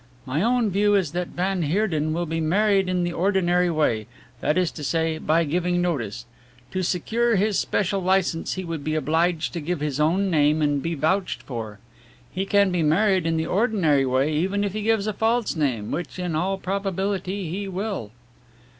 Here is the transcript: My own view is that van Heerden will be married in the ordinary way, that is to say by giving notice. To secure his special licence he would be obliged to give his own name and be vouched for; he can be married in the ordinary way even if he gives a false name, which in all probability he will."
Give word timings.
My 0.25 0.41
own 0.41 0.71
view 0.71 0.95
is 0.95 1.11
that 1.11 1.27
van 1.27 1.61
Heerden 1.61 2.11
will 2.11 2.25
be 2.25 2.41
married 2.41 2.89
in 2.89 3.03
the 3.03 3.13
ordinary 3.13 3.69
way, 3.69 4.07
that 4.39 4.57
is 4.57 4.71
to 4.71 4.83
say 4.83 5.19
by 5.19 5.43
giving 5.43 5.79
notice. 5.79 6.25
To 6.71 6.81
secure 6.81 7.35
his 7.35 7.59
special 7.59 8.01
licence 8.01 8.53
he 8.55 8.63
would 8.65 8.83
be 8.83 8.95
obliged 8.95 9.53
to 9.53 9.59
give 9.61 9.79
his 9.79 9.99
own 9.99 10.31
name 10.31 10.59
and 10.63 10.81
be 10.81 10.95
vouched 10.95 11.43
for; 11.43 11.77
he 12.31 12.47
can 12.47 12.71
be 12.71 12.81
married 12.81 13.27
in 13.27 13.37
the 13.37 13.45
ordinary 13.45 14.07
way 14.07 14.33
even 14.33 14.63
if 14.63 14.73
he 14.73 14.81
gives 14.81 15.05
a 15.05 15.13
false 15.13 15.55
name, 15.55 15.91
which 15.91 16.17
in 16.17 16.35
all 16.35 16.57
probability 16.57 17.51
he 17.51 17.67
will." 17.67 18.09